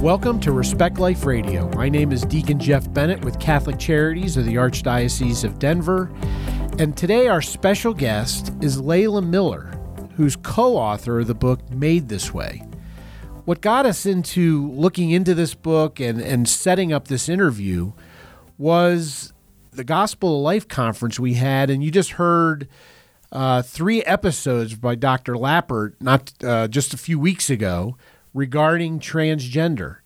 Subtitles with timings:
[0.00, 1.68] Welcome to Respect Life Radio.
[1.74, 6.10] My name is Deacon Jeff Bennett with Catholic Charities of the Archdiocese of Denver.
[6.78, 9.78] And today our special guest is Leila Miller,
[10.16, 12.62] who's co author of the book Made This Way.
[13.44, 17.92] What got us into looking into this book and, and setting up this interview
[18.56, 19.34] was
[19.70, 22.68] the Gospel of Life conference we had, and you just heard
[23.32, 25.34] uh, three episodes by Dr.
[25.34, 27.98] Lappert not uh, just a few weeks ago
[28.34, 29.96] regarding transgender.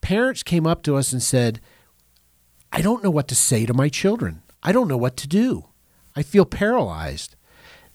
[0.00, 1.60] Parents came up to us and said,
[2.72, 4.42] I don't know what to say to my children.
[4.62, 5.66] I don't know what to do.
[6.14, 7.36] I feel paralyzed.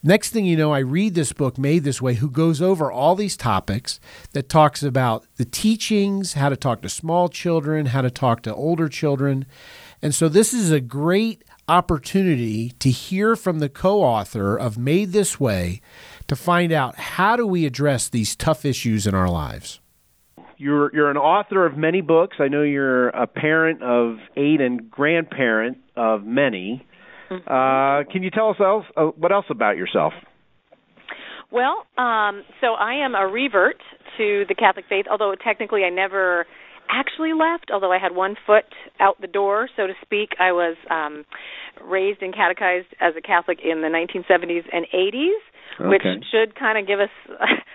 [0.07, 3.15] Next thing you know, I read this book, Made This Way, who goes over all
[3.15, 3.99] these topics
[4.33, 8.53] that talks about the teachings, how to talk to small children, how to talk to
[8.53, 9.47] older children.
[10.03, 15.11] And so this is a great opportunity to hear from the co author of Made
[15.11, 15.81] This Way
[16.27, 19.79] to find out how do we address these tough issues in our lives.
[20.57, 22.37] You're you're an author of many books.
[22.39, 26.85] I know you're a parent of eight and grandparent of many.
[27.29, 27.47] Mm-hmm.
[27.47, 30.13] Uh, can you tell us else uh, what else about yourself?
[31.51, 33.77] Well, um, so I am a revert
[34.17, 36.45] to the Catholic faith, although technically I never
[36.89, 38.65] actually left, although I had one foot
[38.99, 40.31] out the door, so to speak.
[40.39, 41.25] I was um,
[41.83, 45.39] raised and catechized as a Catholic in the 1970s and 80s.
[45.79, 45.89] Okay.
[45.89, 47.09] Which should kind of give us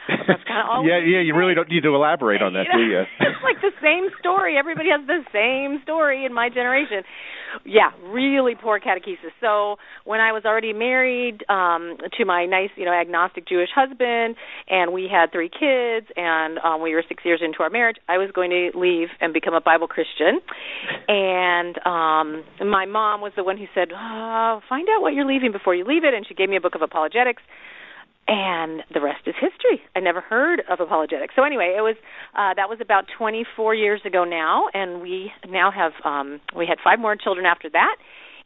[0.09, 0.87] that's kind of all.
[0.87, 1.21] yeah, yeah.
[1.21, 3.05] You really don't need to elaborate on that, do you?
[3.21, 4.57] it's like the same story.
[4.57, 7.05] Everybody has the same story in my generation.
[7.65, 9.35] Yeah, really poor catechesis.
[9.41, 14.37] So when I was already married um to my nice, you know, agnostic Jewish husband,
[14.69, 18.19] and we had three kids, and um we were six years into our marriage, I
[18.19, 20.41] was going to leave and become a Bible Christian.
[21.09, 25.53] And um my mom was the one who said, oh, "Find out what you're leaving
[25.53, 27.43] before you leave it," and she gave me a book of apologetics
[28.31, 29.83] and the rest is history.
[29.97, 31.35] I never heard of apologetics.
[31.35, 31.97] So anyway, it was
[32.37, 36.79] uh, that was about 24 years ago now, and we now have um, we had
[36.83, 37.97] five more children after that,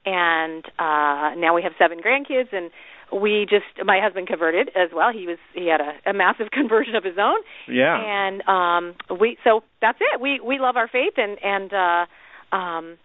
[0.06, 2.70] and uh, now we have seven grandkids, and
[3.12, 5.12] we just my husband converted as well.
[5.12, 7.36] He was he had a, a massive conversion of his own.
[7.68, 8.00] Yeah.
[8.00, 10.18] And um, we so that's it.
[10.18, 12.96] We we love our faith, and and uh, um,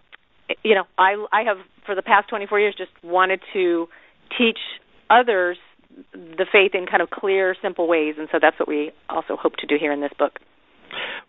[0.64, 3.90] you know I I have for the past 24 years just wanted to
[4.38, 4.60] teach
[5.10, 5.58] others
[6.14, 9.56] the faith in kind of clear, simple ways, and so that's what we also hope
[9.58, 10.40] to do here in this book.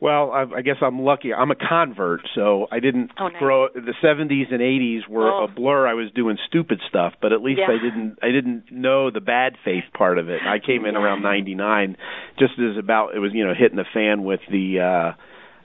[0.00, 1.34] Well, I, I guess I'm lucky.
[1.34, 3.38] I'm a convert, so I didn't oh, nice.
[3.38, 3.68] grow.
[3.68, 5.44] The 70s and 80s were oh.
[5.44, 5.86] a blur.
[5.86, 7.74] I was doing stupid stuff, but at least yeah.
[7.74, 8.16] I didn't.
[8.22, 10.40] I didn't know the bad faith part of it.
[10.46, 11.00] I came in yeah.
[11.00, 11.96] around 99,
[12.38, 14.80] just as about it was, you know, hitting the fan with the.
[14.80, 15.20] uh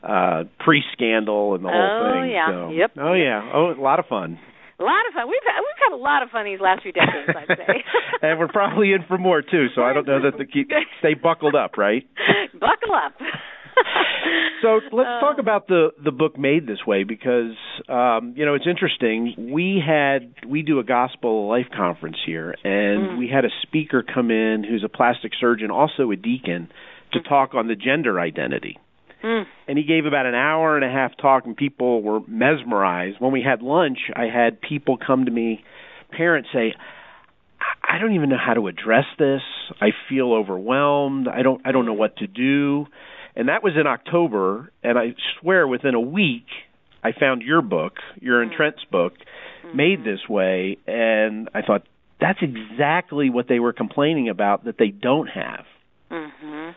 [0.06, 2.30] uh pre-scandal and the whole oh, thing.
[2.30, 2.48] Yeah.
[2.52, 2.70] So.
[2.70, 2.92] Yep.
[3.00, 3.50] Oh yeah.
[3.52, 4.38] Oh, a lot of fun.
[4.78, 5.28] A lot of fun.
[5.30, 7.84] We've had, we've had a lot of fun these last few decades, I'd say.
[8.22, 9.68] and we're probably in for more too.
[9.74, 10.70] So I don't know that the keep
[11.00, 12.04] stay buckled up, right?
[12.54, 13.14] Buckle up.
[14.62, 17.56] so let's uh, talk about the the book made this way because
[17.88, 19.52] um, you know it's interesting.
[19.54, 23.18] We had we do a gospel life conference here, and mm.
[23.18, 26.70] we had a speaker come in who's a plastic surgeon, also a deacon,
[27.14, 27.30] to mm.
[27.30, 28.78] talk on the gender identity.
[29.24, 29.46] Mm.
[29.68, 33.18] And he gave about an hour and a half talk, and people were mesmerized.
[33.20, 35.64] When we had lunch, I had people come to me,
[36.12, 36.74] parents say,
[37.84, 39.42] "I don't even know how to address this.
[39.82, 41.28] I feel overwhelmed.
[41.28, 41.62] I don't.
[41.66, 42.88] I don't know what to do."
[43.36, 46.46] And that was in October, and I swear within a week,
[47.04, 48.56] I found your book, your and mm.
[48.56, 49.14] Trent's book,
[49.66, 49.76] mm-hmm.
[49.76, 51.84] made this way, and I thought
[52.20, 55.66] that's exactly what they were complaining about that they don't have.
[56.12, 56.70] Mm-hmm.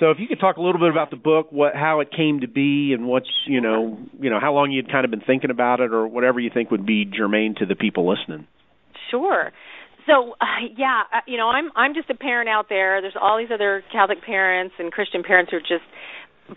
[0.00, 2.40] So if you could talk a little bit about the book, what how it came
[2.40, 5.50] to be, and what's you know you know how long you'd kind of been thinking
[5.50, 8.46] about it, or whatever you think would be germane to the people listening.
[9.10, 9.52] Sure.
[10.06, 13.00] So uh, yeah, uh, you know I'm I'm just a parent out there.
[13.00, 15.86] There's all these other Catholic parents and Christian parents who are just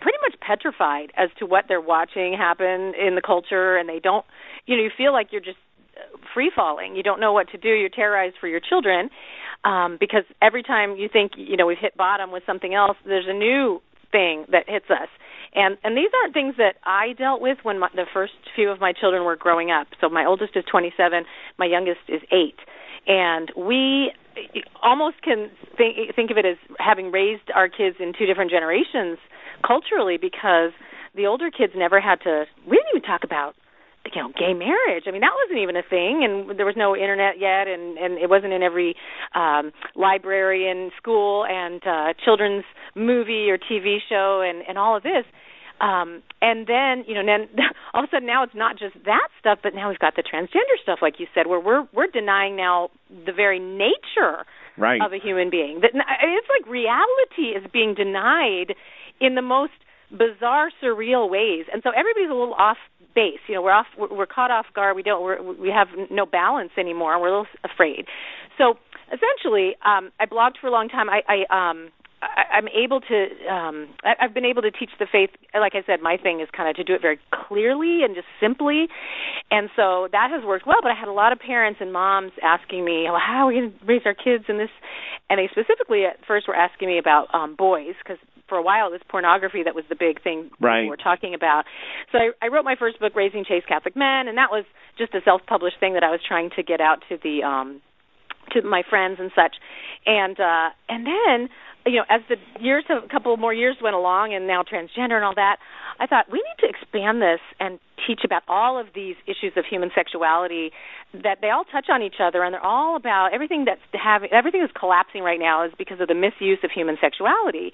[0.02, 4.26] pretty much petrified as to what they're watching happen in the culture, and they don't.
[4.66, 5.58] You know, you feel like you're just
[6.34, 6.96] free falling.
[6.96, 7.68] You don't know what to do.
[7.68, 9.10] You're terrorized for your children
[9.64, 13.26] um, because every time you think you know we've hit bottom with something else, there's
[13.28, 13.80] a new
[14.10, 15.08] thing that hits us.
[15.54, 18.80] And and these aren't things that I dealt with when my, the first few of
[18.80, 19.88] my children were growing up.
[20.00, 21.24] So my oldest is 27,
[21.58, 22.54] my youngest is 8.
[23.06, 24.12] And we
[24.82, 29.18] almost can think think of it as having raised our kids in two different generations
[29.66, 30.72] culturally because
[31.14, 33.54] the older kids never had to we didn't even talk about
[34.06, 36.96] you know gay marriage i mean that wasn't even a thing and there was no
[36.96, 38.94] internet yet and and it wasn't in every
[39.34, 42.64] um library and school and uh children's
[42.94, 45.24] movie or tv show and and all of this
[45.80, 47.48] um and then you know then
[47.94, 50.22] all of a sudden now it's not just that stuff but now we've got the
[50.22, 52.88] transgender stuff like you said where we're we're denying now
[53.26, 54.44] the very nature
[54.78, 55.02] right.
[55.02, 58.74] of a human being that it's like reality is being denied
[59.20, 59.72] in the most
[60.10, 61.66] bizarre, surreal ways.
[61.72, 62.78] And so everybody's a little off
[63.18, 63.42] base.
[63.48, 64.94] You know, we're off, we're caught off guard.
[64.94, 67.20] We don't, we're, we have no balance anymore.
[67.20, 68.06] We're a little afraid.
[68.56, 68.74] So
[69.08, 71.08] essentially, um, I blogged for a long time.
[71.10, 75.30] I, I um, I'm able to um I, I've been able to teach the faith
[75.54, 78.26] like I said my thing is kind of to do it very clearly and just
[78.40, 78.88] simply
[79.52, 82.32] and so that has worked well but I had a lot of parents and moms
[82.42, 84.70] asking me well, how are we going to raise our kids in this
[85.30, 88.18] and they specifically at first were asking me about um boys because
[88.48, 90.82] for a while it was pornography that was the big thing right.
[90.82, 91.64] we were talking about
[92.12, 94.64] so I, I wrote my first book raising chaste Catholic men and that was
[94.96, 97.80] just a self-published thing that I was trying to get out to the um
[98.52, 99.56] to my friends and such
[100.06, 101.48] and uh and then
[101.86, 105.24] you know, as the years, a couple more years went along, and now transgender and
[105.24, 105.56] all that,
[106.00, 109.64] I thought we need to expand this and teach about all of these issues of
[109.68, 110.70] human sexuality
[111.12, 114.60] that they all touch on each other, and they're all about everything that's having everything
[114.60, 117.72] that's collapsing right now is because of the misuse of human sexuality.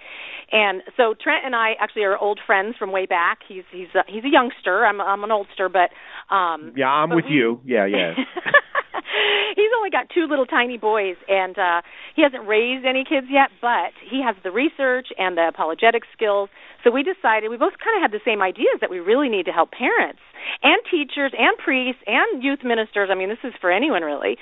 [0.53, 3.41] And so Trent and I actually are old friends from way back.
[3.47, 4.87] He's he's a, he's a youngster.
[4.87, 5.91] I'm I'm an oldster, but
[6.35, 7.61] um yeah, I'm with we, you.
[7.65, 8.15] Yeah, yeah.
[9.57, 11.83] he's only got two little tiny boys and uh
[12.17, 16.49] he hasn't raised any kids yet but he has the research and the apologetic skills.
[16.83, 19.47] So we decided we both kind of had the same ideas that we really need
[19.47, 20.21] to help parents
[20.63, 23.09] and teachers and priests and youth ministers.
[23.11, 24.37] I mean this is for anyone really.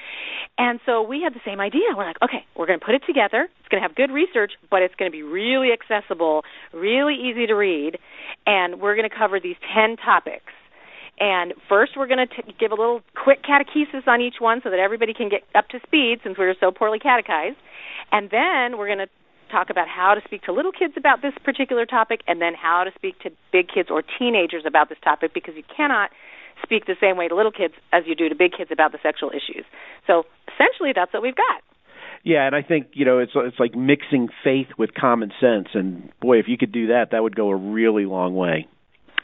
[0.58, 1.94] And so we had the same idea.
[1.96, 3.48] We're like okay we're going to put it together.
[3.60, 6.42] It's going to have good research but it's going to be really accessible
[6.72, 7.98] really easy to read
[8.46, 10.52] and we're going to cover these 10 topics
[11.18, 14.78] and first, we're going to give a little quick catechesis on each one so that
[14.78, 17.58] everybody can get up to speed since we are so poorly catechized.
[18.10, 19.10] And then we're going to
[19.50, 22.84] talk about how to speak to little kids about this particular topic and then how
[22.84, 26.10] to speak to big kids or teenagers about this topic because you cannot
[26.62, 28.98] speak the same way to little kids as you do to big kids about the
[29.02, 29.64] sexual issues.
[30.06, 31.62] So essentially, that's what we've got.
[32.24, 36.12] Yeah, and I think you know it's it's like mixing faith with common sense, and
[36.20, 38.68] boy, if you could do that, that would go a really long way.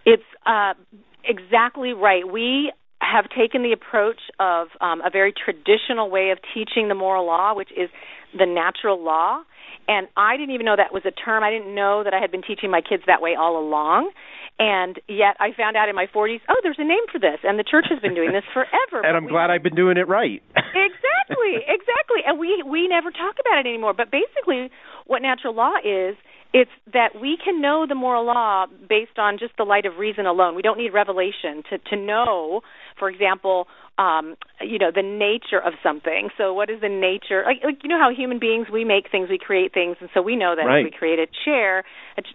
[0.04, 0.74] It's uh,
[1.24, 2.26] exactly right.
[2.30, 7.26] We have taken the approach of um, a very traditional way of teaching the moral
[7.26, 7.88] law, which is
[8.36, 9.42] the natural law.
[9.86, 11.42] And I didn't even know that was a term.
[11.42, 14.10] I didn't know that I had been teaching my kids that way all along.
[14.58, 17.38] And yet I found out in my 40s, oh, there's a name for this.
[17.44, 19.06] And the church has been doing this forever.
[19.06, 20.42] and I'm glad I've been doing it right.
[20.56, 22.26] exactly, exactly.
[22.26, 23.94] And we we never talk about it anymore.
[23.94, 24.68] But basically
[25.06, 26.18] what natural law is
[26.52, 30.26] it's that we can know the moral law based on just the light of reason
[30.26, 30.54] alone.
[30.54, 32.62] We don't need revelation to to know,
[32.98, 33.66] for example,
[33.98, 36.30] um, you know, the nature of something.
[36.38, 37.42] So, what is the nature?
[37.44, 40.22] Like, like you know, how human beings we make things, we create things, and so
[40.22, 40.80] we know that right.
[40.80, 41.84] if we create a chair,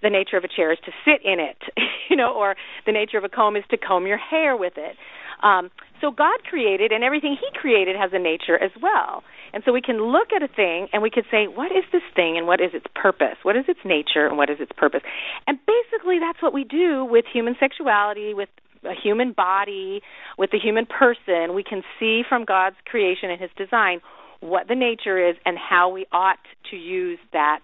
[0.01, 1.57] the nature of a chair is to sit in it,
[2.09, 2.55] you know, or
[2.85, 4.97] the nature of a comb is to comb your hair with it.
[5.41, 5.71] Um,
[6.01, 9.23] so God created, and everything He created has a nature as well.
[9.53, 12.01] And so we can look at a thing and we could say, what is this
[12.15, 13.37] thing and what is its purpose?
[13.43, 15.01] What is its nature and what is its purpose?
[15.45, 18.49] And basically, that's what we do with human sexuality, with
[18.83, 20.01] a human body,
[20.37, 21.53] with the human person.
[21.53, 24.01] We can see from God's creation and His design
[24.39, 26.39] what the nature is and how we ought
[26.71, 27.61] to use that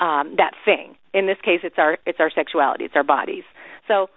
[0.00, 0.94] um, that thing.
[1.14, 3.44] In this case, it's our it's our sexuality, it's our bodies.
[3.86, 4.10] So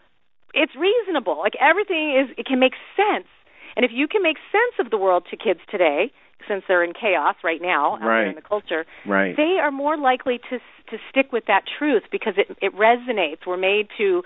[0.54, 1.38] it's reasonable.
[1.38, 3.28] Like everything is, it can make sense.
[3.76, 6.12] And if you can make sense of the world to kids today,
[6.48, 8.28] since they're in chaos right now out right.
[8.28, 9.36] in the culture, right.
[9.36, 10.60] they are more likely to
[10.90, 13.46] to stick with that truth because it it resonates.
[13.46, 14.24] We're made to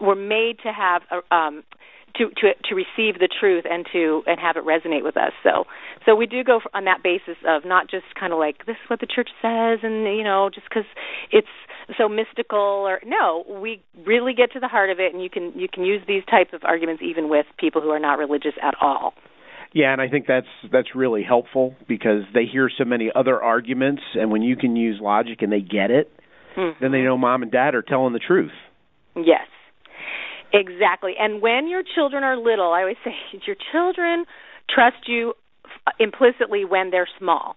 [0.00, 1.62] we're made to have a, um
[2.16, 5.32] to to to receive the truth and to and have it resonate with us.
[5.42, 5.64] So
[6.04, 8.90] so we do go on that basis of not just kind of like this is
[8.90, 10.88] what the church says and you know just because
[11.30, 11.48] it's
[11.98, 15.52] so mystical or no we really get to the heart of it and you can
[15.58, 18.74] you can use these types of arguments even with people who are not religious at
[18.80, 19.14] all.
[19.74, 24.02] Yeah, and I think that's that's really helpful because they hear so many other arguments,
[24.14, 26.10] and when you can use logic and they get it,
[26.56, 26.82] mm-hmm.
[26.82, 28.52] then they know mom and dad are telling the truth.
[29.16, 29.48] Yes,
[30.52, 31.14] exactly.
[31.18, 33.14] And when your children are little, I always say
[33.46, 34.26] your children
[34.68, 35.34] trust you
[35.98, 37.56] implicitly when they're small.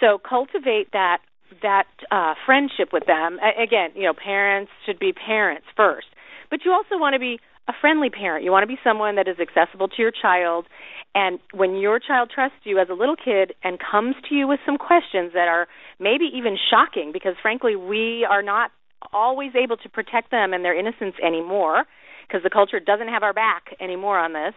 [0.00, 1.18] So cultivate that
[1.62, 3.38] that uh, friendship with them.
[3.40, 6.06] Again, you know, parents should be parents first,
[6.50, 8.44] but you also want to be a friendly parent.
[8.44, 10.66] You want to be someone that is accessible to your child.
[11.16, 14.60] And when your child trusts you as a little kid and comes to you with
[14.66, 15.66] some questions that are
[15.98, 18.70] maybe even shocking, because frankly, we are not
[19.14, 21.84] always able to protect them and their innocence anymore
[22.28, 24.52] because the culture doesn't have our back anymore on this.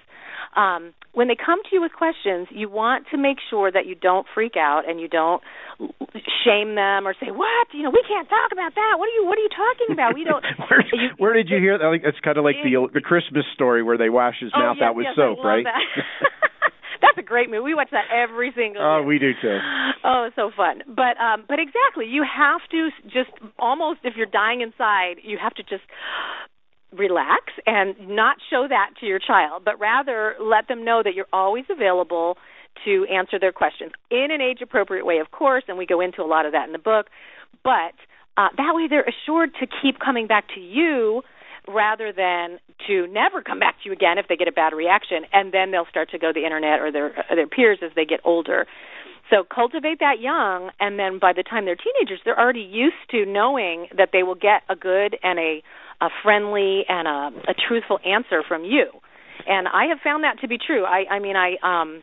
[0.57, 3.95] Um, when they come to you with questions, you want to make sure that you
[3.95, 5.41] don't freak out and you don't
[6.43, 7.67] shame them or say, "What?
[7.71, 8.95] You know, we can't talk about that.
[8.97, 10.15] What are you What are you talking about?
[10.15, 11.85] We don't." where, you, where did you hear that?
[11.85, 14.77] Like, it's kind of like the the Christmas story where they wash his oh, mouth
[14.79, 15.65] yes, out with yes, soap, right?
[17.01, 17.13] That.
[17.15, 17.63] That's a great movie.
[17.63, 18.81] We watch that every single.
[18.81, 19.05] Oh, year.
[19.05, 19.57] we do too.
[20.03, 20.83] Oh, it's so fun.
[20.87, 25.53] But um, but exactly, you have to just almost if you're dying inside, you have
[25.55, 25.83] to just
[26.91, 31.29] relax and not show that to your child, but rather let them know that you're
[31.31, 32.37] always available
[32.85, 36.21] to answer their questions in an age appropriate way, of course, and we go into
[36.21, 37.07] a lot of that in the book.
[37.63, 37.93] But
[38.37, 41.21] uh, that way they're assured to keep coming back to you
[41.69, 45.23] rather than to never come back to you again if they get a bad reaction
[45.31, 47.91] and then they'll start to go to the internet or their or their peers as
[47.95, 48.65] they get older.
[49.29, 53.25] So cultivate that young and then by the time they're teenagers they're already used to
[53.25, 55.61] knowing that they will get a good and a
[56.01, 58.89] a friendly and a a truthful answer from you.
[59.47, 60.85] And I have found that to be true.
[60.85, 62.01] I I mean I um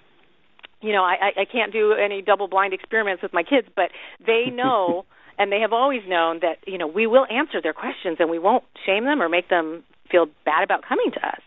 [0.80, 3.90] you know, I I can't do any double blind experiments with my kids, but
[4.25, 5.04] they know
[5.38, 8.38] and they have always known that you know we will answer their questions and we
[8.38, 11.40] won't shame them or make them feel bad about coming to us.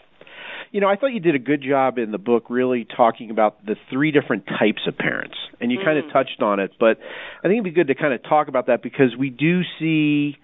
[0.71, 3.65] You know, I thought you did a good job in the book really talking about
[3.65, 5.35] the three different types of parents.
[5.59, 5.85] And you mm.
[5.85, 6.99] kind of touched on it, but
[7.39, 10.37] I think it'd be good to kind of talk about that because we do see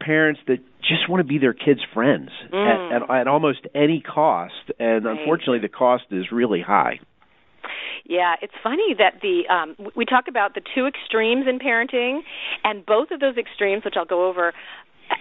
[0.00, 2.92] parents that just want to be their kids' friends mm.
[2.92, 5.18] at, at, at almost any cost, and right.
[5.18, 6.98] unfortunately, the cost is really high.
[8.08, 12.20] Yeah, it's funny that the um, we talk about the two extremes in parenting,
[12.62, 14.52] and both of those extremes, which I'll go over,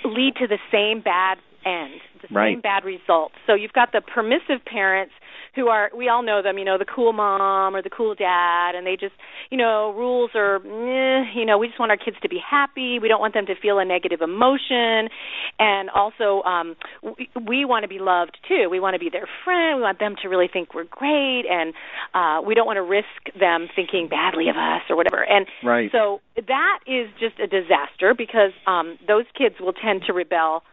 [0.03, 2.53] lead to the same bad end, the right.
[2.53, 3.31] same bad result.
[3.47, 5.13] So you've got the permissive parents
[5.55, 8.75] who are we all know them, you know, the cool mom or the cool dad,
[8.75, 9.13] and they just,
[9.49, 12.99] you know, rules are, eh, you know, we just want our kids to be happy.
[12.99, 15.09] We don't want them to feel a negative emotion,
[15.59, 18.67] and also um, we, we want to be loved too.
[18.69, 19.77] We want to be their friend.
[19.77, 21.73] We want them to really think we're great, and
[22.13, 25.23] uh, we don't want to risk them thinking badly of us or whatever.
[25.23, 25.89] And right.
[25.91, 30.63] so that is just a disaster because um, those kids will tend to rebel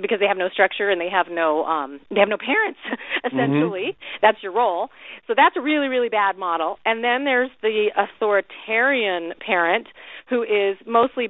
[0.00, 2.78] because they have no structure and they have no um they have no parents
[3.24, 3.96] essentially.
[3.96, 4.18] Mm-hmm.
[4.22, 4.88] that's your role.
[5.26, 6.78] So that's a really really bad model.
[6.84, 9.88] And then there's the authoritarian parent
[10.28, 11.28] who is mostly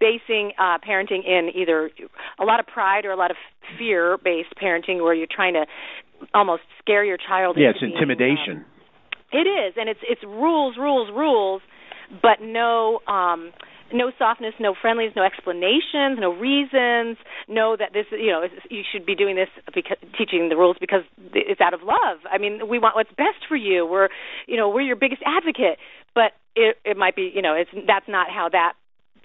[0.00, 1.90] basing uh parenting in either
[2.38, 3.36] a lot of pride or a lot of
[3.78, 5.66] fear based parenting where you're trying to
[6.34, 8.58] almost scare your child yeah it's being, intimidation.
[8.58, 8.64] Um,
[9.30, 9.74] it is.
[9.76, 11.62] And it's it's rules rules rules
[12.22, 13.52] but no um
[13.92, 17.16] no softness, no friendliness, no explanations, no reasons.
[17.48, 21.02] Know that this, you know, you should be doing this because teaching the rules because
[21.34, 22.18] it's out of love.
[22.30, 23.86] I mean, we want what's best for you.
[23.86, 24.08] We're,
[24.46, 25.78] you know, we're your biggest advocate.
[26.14, 28.74] But it it might be, you know, it's that's not how that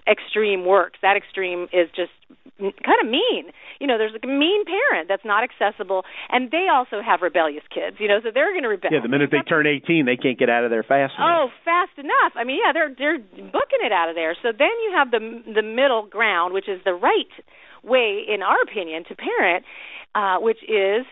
[0.06, 0.98] extreme works.
[1.02, 2.12] That extreme is just
[2.58, 3.50] kind of mean.
[3.80, 7.96] You know, there's a mean parent that's not accessible, and they also have rebellious kids.
[7.98, 8.90] You know, so they're going to rebel.
[8.92, 11.28] Yeah, the minute they turn 18, they can't get out of there fast enough.
[11.28, 12.32] Oh, fast enough.
[12.36, 14.36] I mean, yeah, they're they're booking it out of there.
[14.42, 15.20] So then you have the
[15.52, 17.32] the middle ground, which is the right
[17.82, 19.64] way, in our opinion, to parent,
[20.14, 21.04] uh, which is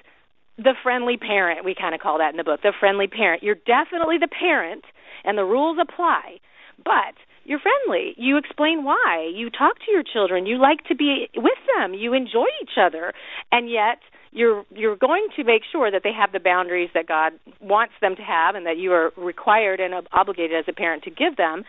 [0.57, 1.65] the friendly parent.
[1.65, 3.43] We kind of call that in the book, the friendly parent.
[3.43, 4.85] You're definitely the parent,
[5.25, 6.39] and the rules apply,
[6.85, 8.15] but you're friendly.
[8.17, 9.31] You explain why.
[9.35, 10.47] You talk to your children.
[10.47, 11.95] You like to be with them.
[11.95, 13.13] You enjoy each other.
[13.51, 13.99] And yet
[14.33, 18.17] you're you're going to make sure that they have the boundaries that God wants them
[18.17, 21.65] to have and that you are required and obligated as a parent to give them.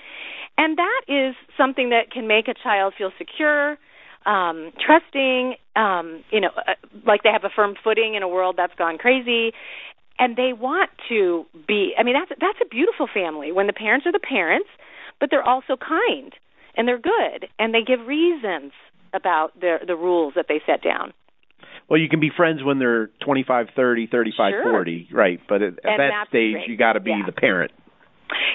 [0.57, 3.77] And that is something that can make a child feel secure,
[4.25, 6.73] um, trusting, um, you know, uh,
[7.05, 9.51] like they have a firm footing in a world that's gone crazy.
[10.19, 14.05] And they want to be I mean that's that's a beautiful family when the parents
[14.05, 14.69] are the parents
[15.23, 16.35] but they're also kind
[16.75, 18.73] and they're good and they give reasons
[19.13, 21.13] about the the rules that they set down.
[21.89, 24.63] Well, you can be friends when they're 25, 30, 35, sure.
[24.63, 25.39] 40, right?
[25.47, 26.67] But at, at that stage, great.
[26.67, 27.23] you got to be yeah.
[27.25, 27.71] the parent.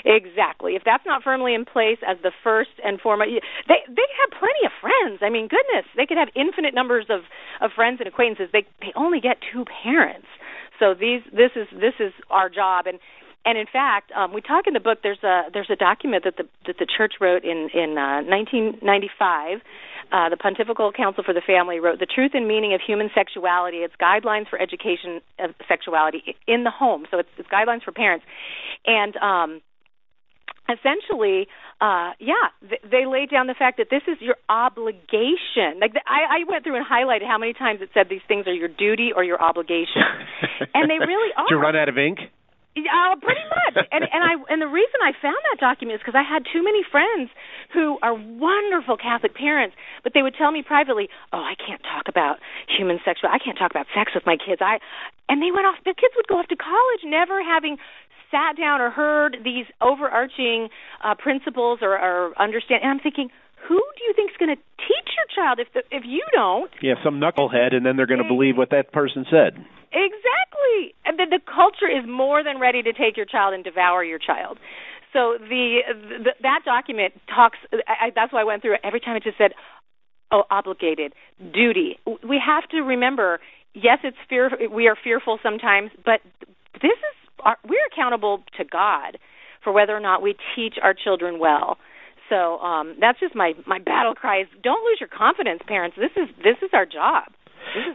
[0.04, 0.74] Exactly.
[0.76, 3.30] If that's not firmly in place as the first and foremost,
[3.66, 5.24] they they have plenty of friends.
[5.24, 7.24] I mean, goodness, they could have infinite numbers of
[7.64, 8.52] of friends and acquaintances.
[8.52, 10.28] They they only get two parents.
[10.78, 13.00] So these this is this is our job and
[13.48, 14.98] and in fact, um, we talk in the book.
[15.02, 19.64] There's a there's a document that the that the church wrote in in uh, 1995.
[20.12, 23.78] Uh, the Pontifical Council for the Family wrote the truth and meaning of human sexuality.
[23.78, 27.06] It's guidelines for education of sexuality in the home.
[27.10, 28.24] So it's, it's guidelines for parents,
[28.84, 29.60] and um,
[30.68, 31.48] essentially,
[31.80, 35.80] uh, yeah, th- they laid down the fact that this is your obligation.
[35.80, 38.46] Like the, I, I went through and highlighted how many times it said these things
[38.46, 40.04] are your duty or your obligation,
[40.74, 41.48] and they really are.
[41.48, 42.20] Did you run out of ink?
[42.76, 43.86] Uh, pretty much.
[43.90, 46.62] and and I and the reason I found that document is because I had too
[46.62, 47.30] many friends
[47.74, 52.06] who are wonderful Catholic parents, but they would tell me privately, "Oh, I can't talk
[52.06, 52.38] about
[52.70, 53.30] human sexual.
[53.30, 54.78] I can't talk about sex with my kids." I
[55.28, 55.76] and they went off.
[55.84, 57.78] Their kids would go off to college, never having
[58.30, 60.68] sat down or heard these overarching
[61.02, 62.82] uh, principles or, or understand.
[62.82, 63.30] And I'm thinking,
[63.68, 66.70] who do you think is going to teach your child if the, if you don't?
[66.82, 69.64] Yeah, some knucklehead, and then they're going to believe what that person said.
[69.92, 70.94] Exactly.
[71.04, 74.18] And the, the culture is more than ready to take your child and devour your
[74.18, 74.58] child.
[75.12, 75.80] So the,
[76.24, 77.58] the that document talks.
[77.88, 78.80] I, that's why I went through it.
[78.84, 79.52] Every time it just said,
[80.30, 81.14] "Oh, obligated,
[81.54, 83.40] duty." We have to remember.
[83.74, 84.50] Yes, it's fear.
[84.70, 86.20] We are fearful sometimes, but
[86.82, 89.18] this is our, we're accountable to God
[89.64, 91.78] for whether or not we teach our children well.
[92.28, 95.96] So um, that's just my my battle cry: is don't lose your confidence, parents.
[95.96, 97.32] This is this is our job.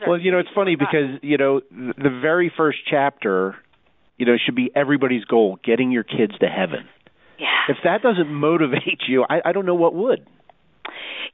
[0.08, 3.56] Well, you know, it's funny because you know the very first chapter,
[4.18, 6.88] you know, should be everybody's goal: getting your kids to heaven.
[7.40, 7.48] Yeah.
[7.70, 10.26] If that doesn't motivate you, I, I don't know what would.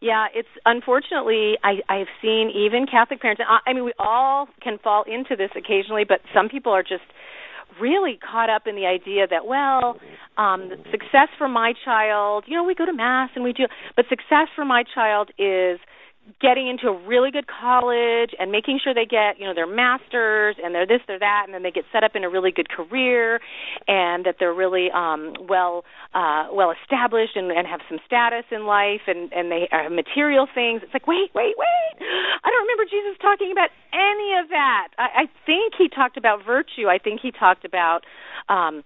[0.01, 3.41] Yeah, it's unfortunately I I've seen even Catholic parents.
[3.47, 7.03] I, I mean, we all can fall into this occasionally, but some people are just
[7.79, 9.99] really caught up in the idea that well
[10.37, 13.65] um success for my child you know we go to mass and we do
[13.95, 15.79] but success for my child is
[16.41, 20.55] getting into a really good college and making sure they get you know their masters
[20.63, 22.69] and they're this they're that and then they get set up in a really good
[22.69, 23.39] career
[23.87, 25.83] and that they're really um well
[26.13, 30.47] uh well established and, and have some status in life and and they have material
[30.53, 30.81] things.
[30.83, 31.93] It's like wait wait wait.
[31.99, 34.89] I don't remember jesus talking about any of that.
[34.97, 36.87] I i think he talked about virtue.
[36.87, 38.05] I think he talked about
[38.49, 38.83] um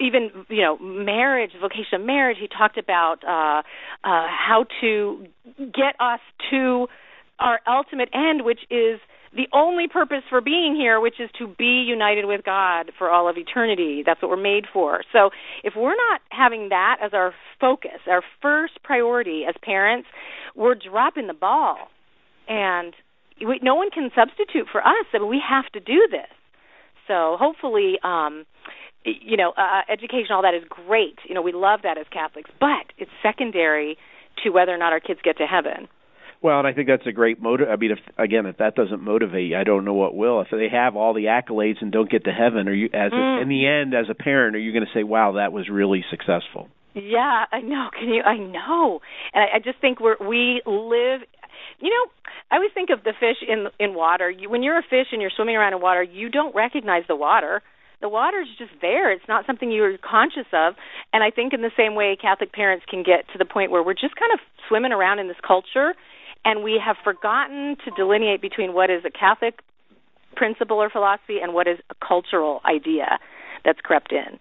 [0.00, 3.62] even you know marriage vocation of marriage he talked about uh
[4.06, 5.26] uh how to
[5.58, 6.86] get us to
[7.38, 9.00] our ultimate end which is
[9.34, 13.28] the only purpose for being here which is to be united with God for all
[13.28, 14.02] of eternity.
[14.04, 15.02] That's what we're made for.
[15.12, 15.30] So
[15.64, 20.08] if we're not having that as our focus our first priority as parents
[20.54, 21.76] we're dropping the ball.
[22.46, 22.94] And
[23.40, 26.30] we, no one can substitute for us I mean we have to do this.
[27.08, 28.44] So hopefully um
[29.04, 31.18] you know, uh, education, all that is great.
[31.28, 33.98] You know, we love that as Catholics, but it's secondary
[34.42, 35.88] to whether or not our kids get to heaven.
[36.42, 37.68] Well, and I think that's a great motive.
[37.70, 40.42] I mean, if again, if that doesn't motivate you, I don't know what will.
[40.42, 43.38] If they have all the accolades and don't get to heaven, are you as mm.
[43.38, 45.70] a, in the end as a parent, are you going to say, "Wow, that was
[45.70, 46.68] really successful"?
[46.92, 47.88] Yeah, I know.
[47.98, 48.22] Can you?
[48.22, 49.00] I know,
[49.32, 51.22] and I, I just think we're we live.
[51.80, 52.12] You know,
[52.50, 54.30] I always think of the fish in in water.
[54.30, 57.16] You, when you're a fish and you're swimming around in water, you don't recognize the
[57.16, 57.62] water
[58.00, 59.12] the water is just there.
[59.12, 60.74] It's not something you're conscious of.
[61.12, 63.82] And I think in the same way, Catholic parents can get to the point where
[63.82, 65.94] we're just kind of swimming around in this culture,
[66.44, 69.60] and we have forgotten to delineate between what is a Catholic
[70.36, 73.18] principle or philosophy and what is a cultural idea
[73.64, 74.38] that's crept in.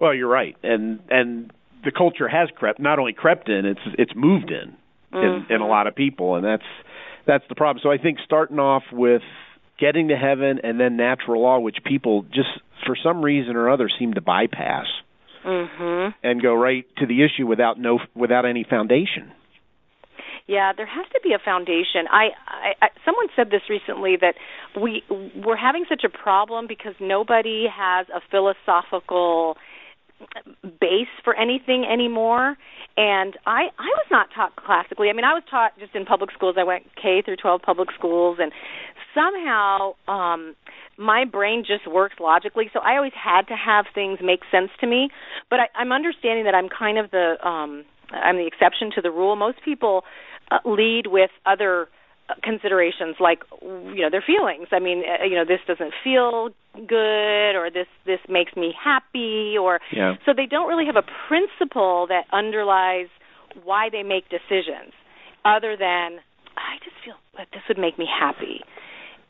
[0.00, 1.52] Well, you're right, and and
[1.84, 4.76] the culture has crept not only crept in, it's it's moved in
[5.12, 5.16] mm-hmm.
[5.16, 5.70] in, in a Mm-hmm.
[5.70, 6.62] lot of people, and that's
[7.26, 7.80] that's the problem.
[7.82, 9.22] So I think starting off with
[9.78, 12.48] getting to heaven and then natural law, which people just
[12.86, 14.86] for some reason or other seem to bypass
[15.44, 16.10] mm-hmm.
[16.22, 19.32] and go right to the issue without no without any foundation.
[20.46, 22.08] Yeah, there has to be a foundation.
[22.10, 24.34] I, I, I someone said this recently that
[24.80, 25.02] we
[25.36, 29.56] we're having such a problem because nobody has a philosophical
[30.80, 32.56] base for anything anymore
[32.96, 36.32] and i i was not taught classically i mean i was taught just in public
[36.32, 38.50] schools i went k through 12 public schools and
[39.18, 40.54] somehow um
[40.96, 44.86] my brain just works logically so i always had to have things make sense to
[44.86, 45.08] me.
[45.50, 49.10] But I, i'm understanding that i'm kind of the um i'm the exception to the
[49.10, 49.36] rule.
[49.36, 50.04] Most people
[50.50, 51.88] uh, lead with other
[52.42, 54.68] considerations like you know their feelings.
[54.72, 56.50] I mean uh, you know this doesn't feel
[56.86, 60.14] good or this this makes me happy or yeah.
[60.24, 63.08] so they don't really have a principle that underlies
[63.64, 64.92] why they make decisions
[65.44, 66.20] other than
[66.56, 68.60] i just feel that this would make me happy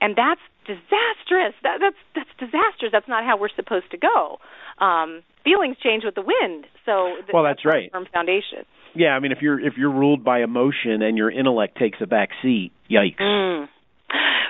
[0.01, 4.39] and that's disastrous that that's that's disastrous that's not how we're supposed to go
[4.85, 9.11] um feelings change with the wind so th- well that's, that's right firm foundation yeah,
[9.11, 12.31] I mean, if you're if you're ruled by emotion and your intellect takes a back
[12.43, 13.21] seat, yikes.
[13.21, 13.69] Mm.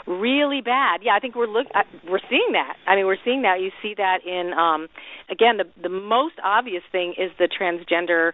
[0.07, 1.01] Really bad.
[1.03, 1.67] Yeah, I think we're look
[2.09, 2.77] we're seeing that.
[2.87, 3.61] I mean, we're seeing that.
[3.61, 4.89] You see that in um
[5.31, 8.33] again the the most obvious thing is the transgender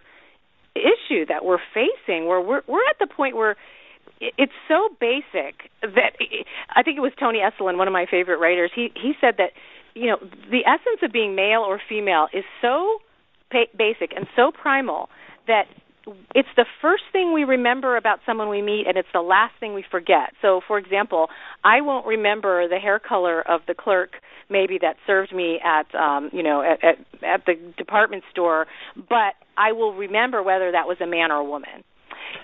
[0.75, 3.57] issue that we're facing where we're we're at the point where
[4.19, 6.13] it's so basic that
[6.73, 8.71] I think it was Tony Esolen, one of my favorite writers.
[8.75, 9.51] He he said that
[9.93, 12.99] you know the essence of being male or female is so
[13.51, 15.09] pa- basic and so primal
[15.47, 15.65] that
[16.35, 19.73] it's the first thing we remember about someone we meet and it's the last thing
[19.73, 20.33] we forget.
[20.41, 21.29] So for example,
[21.63, 24.11] I won't remember the hair color of the clerk
[24.47, 29.33] maybe that served me at um you know at at, at the department store, but
[29.57, 31.83] I will remember whether that was a man or a woman.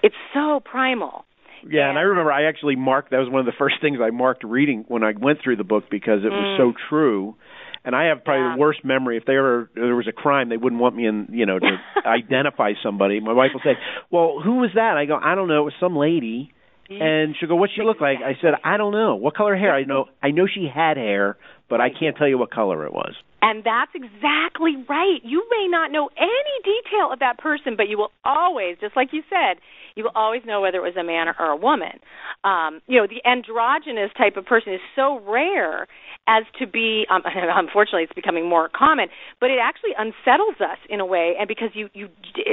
[0.04, 1.26] It's so primal.
[1.70, 4.10] Yeah, and I remember I actually marked that was one of the first things I
[4.10, 7.36] marked reading when I went through the book because it was so true.
[7.84, 8.50] And I have probably Mm.
[8.52, 8.56] Yeah.
[8.56, 9.18] the worst memory.
[9.18, 11.78] If there ever there was a crime, they wouldn't want me in, you know, to
[12.06, 13.20] identify somebody.
[13.20, 13.78] My wife will say,
[14.12, 15.62] "Well, who was that?" I go, "I don't know.
[15.62, 16.54] It was some lady."
[16.90, 19.16] And she'll go, "What she look like?" I said, "I don't know.
[19.16, 19.74] What color hair?
[19.74, 20.10] I know.
[20.22, 21.38] I know she had hair,
[21.72, 25.18] but I can't tell you what color it was." And that's exactly right.
[25.24, 29.10] You may not know any detail of that person, but you will always, just like
[29.12, 29.58] you said,
[29.96, 32.00] you will always know whether it was a man or a woman.
[32.44, 35.88] Um, you know, the androgynous type of person is so rare
[36.28, 39.08] as to be um, unfortunately it's becoming more common
[39.40, 42.08] but it actually unsettles us in a way and because you you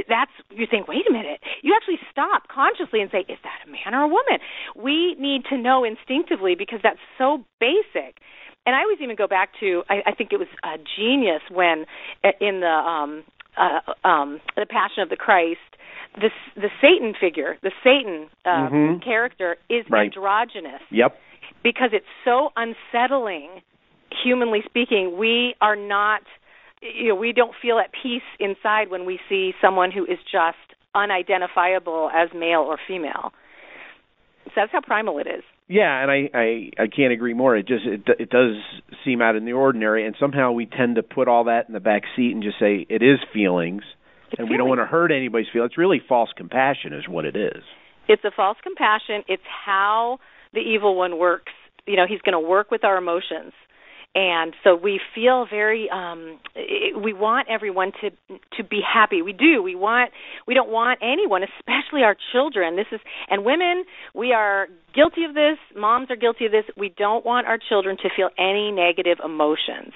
[0.09, 3.71] that's you think wait a minute you actually stop consciously and say is that a
[3.71, 4.41] man or a woman
[4.75, 8.21] we need to know instinctively because that's so basic
[8.69, 11.87] and I always even go back to I, I think it was a genius when
[12.23, 13.25] uh, in the um
[13.57, 15.59] uh, um the Passion of the Christ
[16.15, 18.99] the the Satan figure the Satan uh, mm-hmm.
[19.03, 20.05] character is right.
[20.05, 20.83] androgynous.
[20.91, 21.17] Yep.
[21.65, 23.49] Because it's so unsettling,
[24.23, 26.21] humanly speaking, we are not
[26.83, 30.59] you know we don't feel at peace inside when we see someone who is just
[30.95, 33.33] unidentifiable as male or female.
[34.45, 35.43] So that's how primal it is.
[35.69, 37.55] Yeah, and I, I I can't agree more.
[37.55, 38.57] It just it it does
[39.05, 41.81] seem out in the ordinary, and somehow we tend to put all that in the
[41.81, 43.83] back seat and just say it is feelings,
[44.33, 45.73] it's and we don't want to hurt anybody's feelings.
[45.73, 47.63] It's really false compassion, is what it is.
[48.09, 49.25] It's a false compassion.
[49.29, 50.21] It's how
[50.55, 51.53] the evil one works.
[51.87, 53.53] You know, he's going to work with our emotions
[54.15, 56.39] and so we feel very um
[57.03, 58.11] we want everyone to
[58.57, 60.11] to be happy we do we want
[60.47, 64.67] we don't want anyone especially our children this is and women we are
[64.99, 68.31] guilty of this moms are guilty of this we don't want our children to feel
[68.39, 69.93] any negative emotions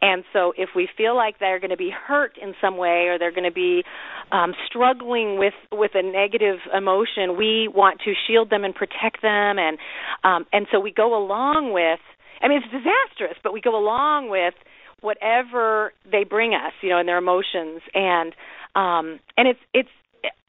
[0.00, 3.18] and so if we feel like they're going to be hurt in some way or
[3.18, 3.82] they're going to be
[4.30, 9.58] um struggling with with a negative emotion we want to shield them and protect them
[9.58, 9.78] and
[10.22, 12.00] um and so we go along with
[12.40, 14.54] I mean, it's disastrous, but we go along with
[15.00, 18.32] whatever they bring us, you know, in their emotions, and
[18.74, 19.88] um, and it's it's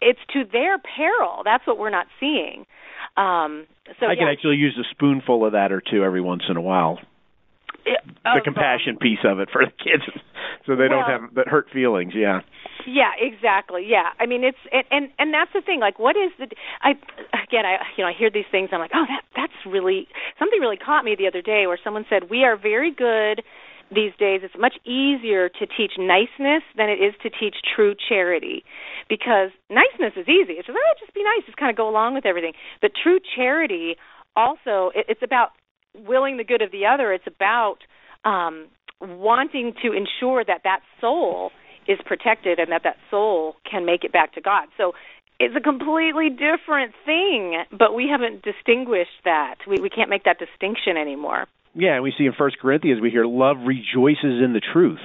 [0.01, 1.41] it's to their peril.
[1.43, 2.65] That's what we're not seeing.
[3.17, 3.65] Um,
[3.99, 4.19] so I yeah.
[4.19, 6.99] can actually use a spoonful of that or two every once in a while.
[7.85, 10.03] It, the oh, compassion piece of it for the kids,
[10.65, 12.13] so they well, don't have that hurt feelings.
[12.15, 12.41] Yeah.
[12.85, 13.85] Yeah, exactly.
[13.87, 15.79] Yeah, I mean it's and and, and that's the thing.
[15.79, 16.47] Like, what is the?
[16.81, 16.91] I
[17.31, 18.69] again, I you know I hear these things.
[18.71, 22.05] I'm like, oh, that that's really something really caught me the other day where someone
[22.09, 23.43] said we are very good
[23.93, 28.63] these days it's much easier to teach niceness than it is to teach true charity
[29.07, 32.13] because niceness is easy it's just oh just be nice just kind of go along
[32.13, 33.95] with everything but true charity
[34.35, 35.49] also it, it's about
[36.05, 37.77] willing the good of the other it's about
[38.25, 38.67] um
[39.01, 41.51] wanting to ensure that that soul
[41.87, 44.67] is protected and that that soul can make it back to God.
[44.77, 44.93] So
[45.39, 49.55] it's a completely different thing, but we haven't distinguished that.
[49.67, 51.47] We we can't make that distinction anymore.
[51.73, 54.99] Yeah, and we see in First Corinthians we hear love rejoices in the truth.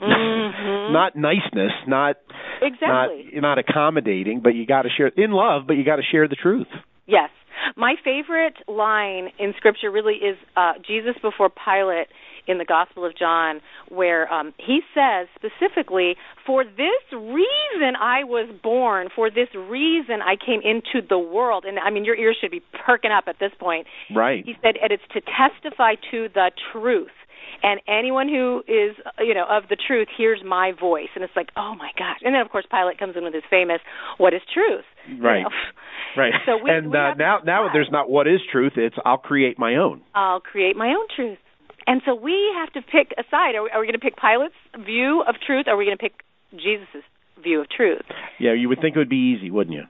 [0.00, 0.92] Mm-hmm.
[0.92, 2.16] not niceness, not
[2.62, 6.02] exactly not, not accommodating, but you got to share in love, but you got to
[6.10, 6.68] share the truth.
[7.08, 7.30] Yes.
[7.76, 12.06] My favorite line in scripture really is uh Jesus before Pilate
[12.46, 16.16] in the Gospel of John, where um, he says specifically,
[16.46, 19.08] "For this reason I was born.
[19.14, 22.62] For this reason I came into the world." And I mean, your ears should be
[22.86, 23.86] perking up at this point.
[24.14, 24.44] Right.
[24.44, 27.17] He said, "And it's to testify to the truth."
[27.62, 31.48] And anyone who is you know of the truth hears my voice and it's like
[31.56, 33.80] oh my gosh and then of course pilate comes in with his famous
[34.18, 34.84] what is truth
[35.20, 35.50] right you know?
[36.16, 39.18] right so we, and we uh, now now there's not what is truth it's i'll
[39.18, 41.38] create my own i'll create my own truth
[41.88, 43.54] and so we have to pick a side.
[43.56, 45.64] Are we, are we going to pick Pilate's view of truth?
[45.66, 46.20] Or are we going to pick
[46.52, 47.02] Jesus'
[47.42, 48.04] view of truth?
[48.38, 49.84] Yeah, you would think it would be easy, wouldn't you?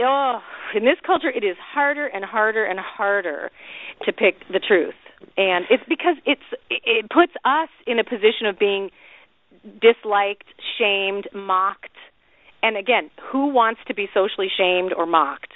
[0.00, 0.40] Oh,
[0.74, 3.52] in this culture, it is harder and harder and harder
[4.04, 4.98] to pick the truth,
[5.36, 8.90] and it's because it's it puts us in a position of being
[9.80, 10.44] disliked,
[10.78, 11.90] shamed, mocked,
[12.62, 15.52] and again, who wants to be socially shamed or mocked?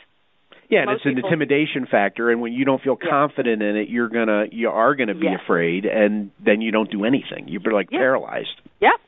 [0.69, 3.09] Yeah, and Most it's an people- intimidation factor, and when you don't feel Yeah.
[3.11, 5.41] confident in it, you're gonna you are gonna be Yes.
[5.43, 7.49] afraid, and then you don't do anything.
[7.49, 7.99] You're like Yeah.
[8.01, 8.61] paralyzed.
[8.81, 9.01] Yep.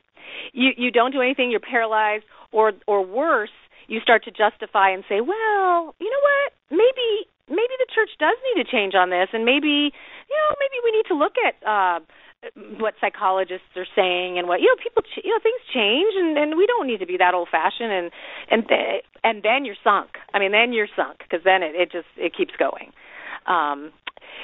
[0.53, 3.51] You you don't do anything, you're paralyzed or or worse,
[3.87, 6.53] you start to justify and say, "Well, you know what?
[6.71, 10.77] Maybe maybe the church does need to change on this and maybe, you know, maybe
[10.83, 11.99] we need to look at uh
[12.79, 16.37] what psychologists are saying and what you know people ch- you know things change and
[16.37, 18.09] and we don't need to be that old fashioned and
[18.49, 20.17] and th- and then you're sunk.
[20.33, 22.91] I mean then you're sunk because then it it just it keeps going.
[23.45, 23.91] Um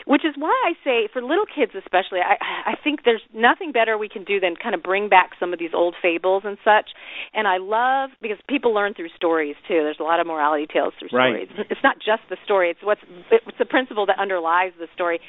[0.05, 3.97] which is why I say for little kids especially I I think there's nothing better
[3.97, 6.91] we can do than kind of bring back some of these old fables and such
[7.33, 10.93] and I love because people learn through stories too there's a lot of morality tales
[10.99, 11.47] through Right.
[11.49, 15.19] stories it's not just the story it's what's it's the principle that underlies the story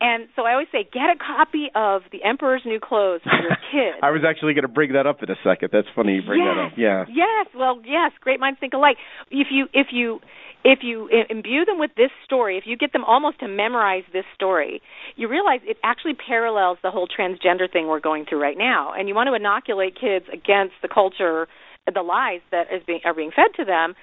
[0.00, 3.56] and so I always say get a copy of The Emperor's New Clothes for your
[3.72, 5.70] kids I was actually going to bring that up in a second.
[5.72, 6.50] That's funny you bring yes.
[6.50, 6.72] that up.
[6.76, 7.04] Yeah.
[7.08, 7.46] Yes.
[7.54, 8.10] Well, yes.
[8.20, 8.96] Great minds think alike.
[9.30, 10.20] If you if you
[10.64, 14.24] if you imbue them with this story, if you get them almost to memorize this
[14.34, 14.80] story,
[15.14, 18.94] you realize it actually parallels the whole transgender thing we're going through right now.
[18.96, 21.46] And you want to inoculate kids against the culture,
[21.92, 23.94] the lies that is being are being fed to them.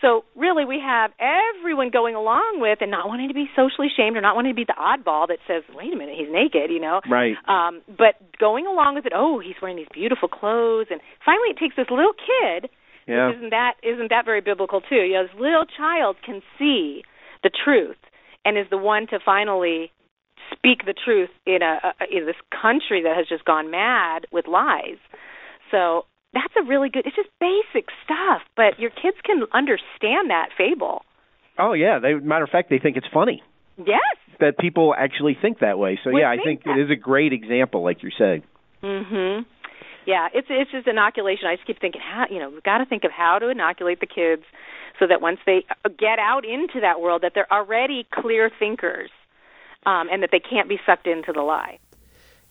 [0.00, 4.16] So really, we have everyone going along with and not wanting to be socially shamed
[4.16, 6.78] or not wanting to be the oddball that says, "Wait a minute, he's naked," you
[6.78, 7.00] know.
[7.10, 7.36] Right.
[7.46, 11.58] Um, but going along with it, oh, he's wearing these beautiful clothes, and finally, it
[11.58, 12.70] takes this little kid
[13.08, 13.32] yeah.
[13.34, 14.96] Isn't that isn't that very biblical too?
[14.96, 17.02] You know, this little child can see
[17.42, 17.96] the truth
[18.44, 19.90] and is the one to finally
[20.52, 24.46] speak the truth in a, a in this country that has just gone mad with
[24.46, 24.98] lies.
[25.70, 27.06] So that's a really good.
[27.06, 31.02] It's just basic stuff, but your kids can understand that fable.
[31.58, 33.42] Oh yeah, they matter of fact they think it's funny.
[33.76, 34.16] Yes.
[34.40, 35.98] That people actually think that way.
[36.04, 36.76] So We yeah, I think that.
[36.78, 38.42] it is a great example, like you're saying.
[38.82, 39.44] Mhm.
[40.08, 41.48] Yeah, it's it's just inoculation.
[41.48, 44.00] I just keep thinking, how you know, we've got to think of how to inoculate
[44.00, 44.42] the kids
[44.98, 49.10] so that once they uh, get out into that world, that they're already clear thinkers,
[49.84, 51.78] um, and that they can't be sucked into the lie.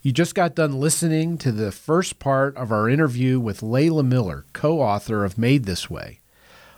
[0.04, 4.46] You just got done listening to the first part of our interview with Leila Miller,
[4.54, 6.20] co author of Made This Way,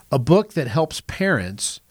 [0.09, 1.81] a book that helps parents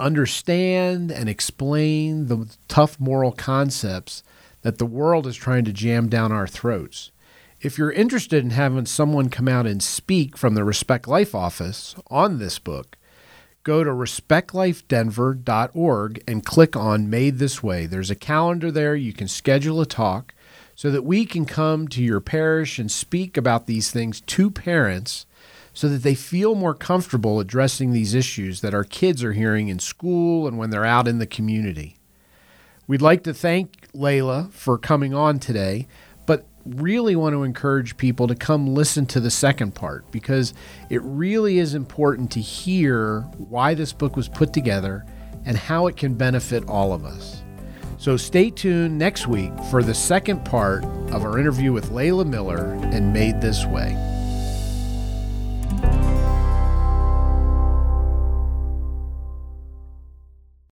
[0.00, 4.24] understand and explain the tough moral concepts
[4.62, 7.12] that the world is trying to jam down our throats.
[7.60, 11.96] If you're interested in having someone come out and speak from the Respect Life office
[12.06, 12.96] on this book,
[13.64, 17.86] go to respectlifedenver.org and click on Made This Way.
[17.86, 18.94] There's a calendar there.
[18.94, 20.34] You can schedule a talk
[20.76, 25.26] so that we can come to your parish and speak about these things to parents
[25.74, 29.80] so that they feel more comfortable addressing these issues that our kids are hearing in
[29.80, 31.96] school and when they're out in the community.
[32.86, 35.88] We'd like to thank Leila for coming on today,
[36.76, 40.54] really want to encourage people to come listen to the second part because
[40.90, 45.04] it really is important to hear why this book was put together
[45.44, 47.42] and how it can benefit all of us.
[47.96, 52.78] So stay tuned next week for the second part of our interview with Leila Miller
[52.92, 54.17] and Made This Way.